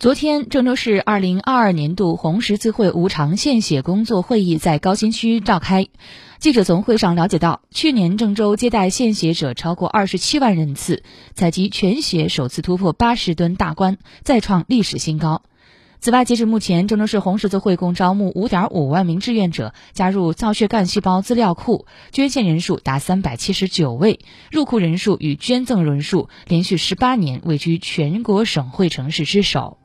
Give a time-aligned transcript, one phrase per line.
[0.00, 5.88] 昨天郑州市二零二二年度红十字会无偿献血工作会议在高新区召开。
[6.38, 11.02] 记者从会上了解到去年郑州接待献血者超过二十七万人次
[11.34, 15.42] 采集全血首次突破八十吨大关再创历史新高。
[16.00, 24.20] 此外截至目前郑州市红十字会共招募五点五万名志愿者加入造血干细胞资料库捐献人数达三百七十九位
[24.50, 29.79] 入库人数与捐赠人数连续十八年位居全国省会城市之首。